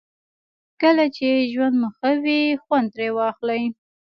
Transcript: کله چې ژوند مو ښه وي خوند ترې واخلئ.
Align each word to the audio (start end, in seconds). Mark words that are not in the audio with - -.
کله 0.81 1.05
چې 1.15 1.27
ژوند 1.51 1.75
مو 1.79 1.89
ښه 1.97 2.11
وي 2.23 2.41
خوند 2.63 2.87
ترې 2.93 3.07
واخلئ. 3.17 3.63